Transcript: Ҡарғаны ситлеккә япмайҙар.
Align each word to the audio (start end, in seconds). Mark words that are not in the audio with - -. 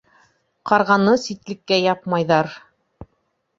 Ҡарғаны 0.71 1.13
ситлеккә 1.25 1.79
япмайҙар. 1.83 2.53